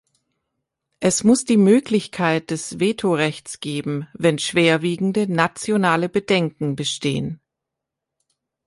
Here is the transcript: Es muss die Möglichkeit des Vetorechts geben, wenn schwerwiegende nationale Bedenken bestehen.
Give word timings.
Es 0.99 1.23
muss 1.23 1.45
die 1.45 1.57
Möglichkeit 1.57 2.49
des 2.49 2.79
Vetorechts 2.79 3.59
geben, 3.59 4.07
wenn 4.15 4.39
schwerwiegende 4.39 5.31
nationale 5.31 6.09
Bedenken 6.09 6.75
bestehen. 6.75 7.39